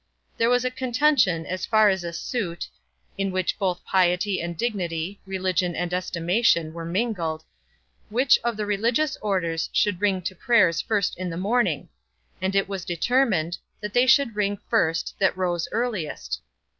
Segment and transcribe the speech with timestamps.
[0.35, 2.67] There was a contention as far as a suit
[3.19, 7.43] (in which both piety and dignity, religion and estimation, were mingled),
[8.09, 11.87] which of the religious orders should ring to prayers first in the morning;
[12.41, 16.41] and it was determined, that they should ring first that rose earliest.